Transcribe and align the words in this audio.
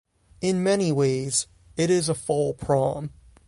In 0.41 0.63
many 0.63 0.91
ways, 0.91 1.45
it 1.77 1.91
is 1.91 2.09
a 2.09 2.15
fall 2.15 2.55
prom. 2.55 3.11